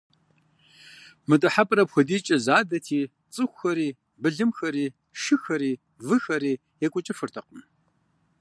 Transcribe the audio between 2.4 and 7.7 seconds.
задэти, цӏыхухэри, былымхэри, шыхэри, выхэри екӏуэкӏыфыртэкъым.